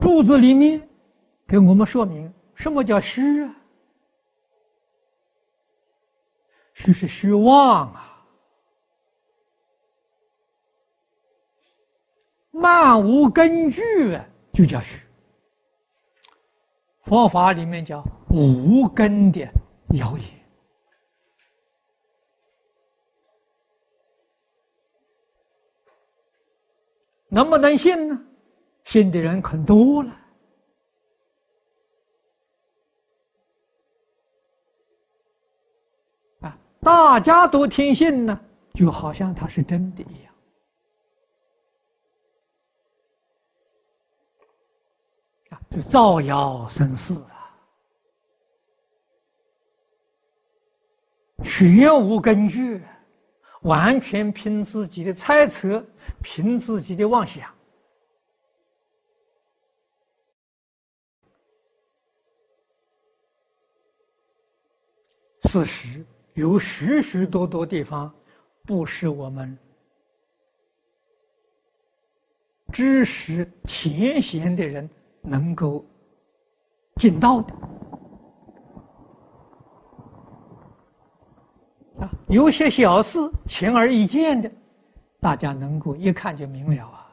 [0.00, 0.88] 柱子里面
[1.46, 3.56] 给我们说明什么叫虚啊？
[6.74, 8.26] 虚是虚妄啊，
[12.50, 14.98] 漫无根据啊，就叫虚。
[17.02, 19.40] 佛法里面叫无根的
[19.94, 20.26] 谣言，
[27.28, 28.26] 能不能信呢？
[28.84, 30.16] 信的人很多了
[36.40, 36.58] 啊！
[36.80, 38.40] 大家都听信呢，
[38.74, 40.30] 就好像它是真的一样。
[45.70, 47.56] 就造谣生事啊，
[51.44, 52.82] 全无根据，
[53.62, 55.84] 完全凭自己的猜测，
[56.22, 57.54] 凭自己的妄想。
[65.50, 68.14] 事实有许许多多地方，
[68.64, 69.58] 不是我们
[72.72, 74.88] 知识浅显的人。
[75.22, 75.84] 能够
[76.96, 77.54] 尽到的
[82.00, 84.50] 啊，有些小事轻而易见的，
[85.20, 87.06] 大家能够一看就明了啊。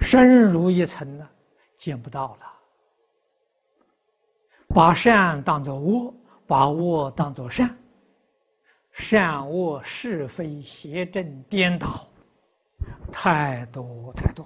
[0.00, 1.28] 深入一层呢，
[1.76, 2.46] 见不到了。
[4.68, 6.14] 把善当作恶，
[6.48, 7.76] 把恶当作善，
[8.90, 12.08] 善恶是非邪正颠倒，
[13.12, 14.42] 太多太多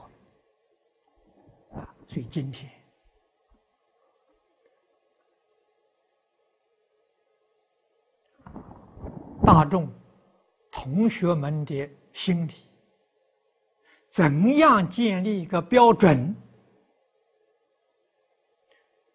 [1.73, 1.95] 啊。
[2.09, 2.69] 所以今天，
[9.47, 9.89] 大众
[10.73, 12.53] 同学们的心理，
[14.09, 16.35] 怎样建立一个标准？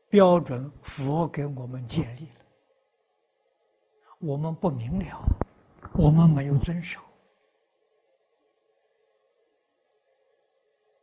[0.10, 2.37] 标准佛给我们建立了，
[4.20, 5.22] 我们不明了，
[5.94, 7.00] 我们没有遵守。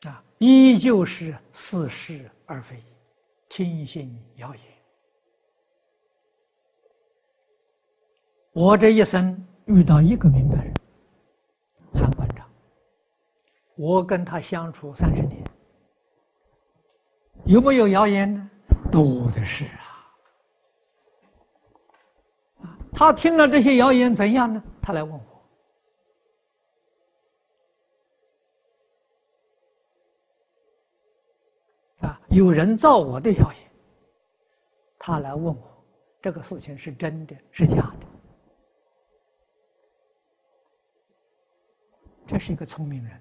[0.06, 2.82] 啊，依旧是似是而非，
[3.48, 4.64] 听信谣言。
[8.52, 10.74] 我这一生遇到一个明白人，
[11.92, 12.48] 韩馆长，
[13.76, 15.42] 我跟他相处三十年，
[17.46, 18.50] 有没有谣言呢？
[18.92, 19.80] 多的是啊。
[22.62, 24.62] 啊，他听了这些谣言怎样呢？
[24.80, 25.20] 他来问我。
[32.06, 33.70] 啊有人造我的谣言，
[34.98, 35.84] 他来问我，
[36.22, 38.06] 这个事情是真的是假的？
[42.26, 43.20] 这是一个聪明人，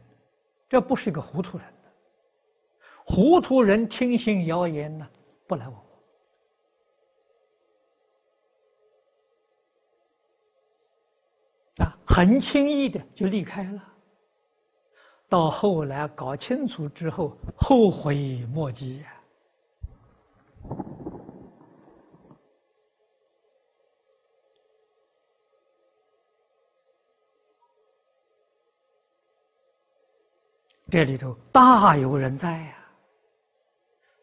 [0.70, 1.68] 这不是一个糊涂人。
[3.06, 5.06] 糊涂人听信谣言呢，
[5.46, 5.93] 不来问我，
[12.16, 13.84] 很轻易的就离开了。
[15.28, 19.20] 到后来搞清楚之后，后悔莫及呀！
[30.92, 32.76] 这里头大有人在呀！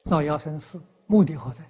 [0.04, 1.68] 造谣生事，目的何在？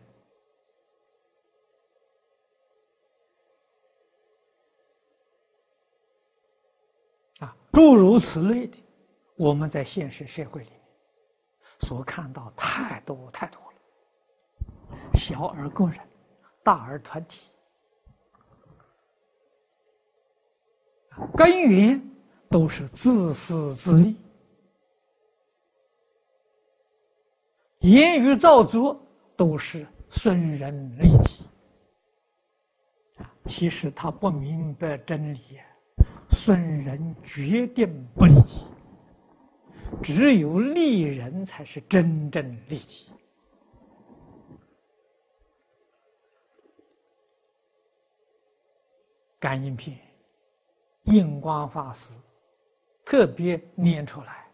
[7.72, 8.76] 诸如此类的。
[9.36, 10.80] 我们在现实社会里面
[11.80, 15.98] 所看到太多太多了，小而个人，
[16.62, 17.48] 大而团体，
[21.34, 21.98] 根源
[22.50, 24.14] 都是自私自利，
[27.78, 29.00] 言语造作
[29.36, 31.46] 都是损人利己。
[33.46, 35.58] 其实他不明白真理，
[36.42, 38.64] 损人决定不利己。
[40.02, 43.12] 只有利人才是真正利己。
[49.38, 49.98] 感应篇，
[51.04, 52.18] 印光法师
[53.04, 54.50] 特别念出来，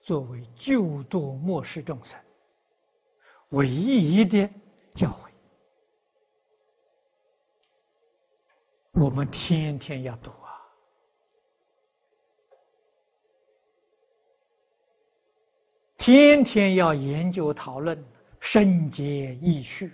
[0.00, 2.18] 作为救度末世众生
[3.50, 4.50] 唯一的
[4.96, 5.30] 教诲。
[8.94, 10.32] 我们天天要读。
[16.06, 17.98] 天天要研究讨论，
[18.38, 19.90] 深洁意趣，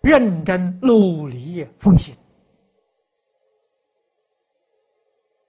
[0.00, 2.14] 认真努力奉行。